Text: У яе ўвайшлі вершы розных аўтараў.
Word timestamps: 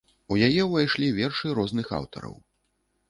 У 0.35 0.37
яе 0.47 0.61
ўвайшлі 0.69 1.09
вершы 1.19 1.53
розных 1.59 1.93
аўтараў. 1.99 2.35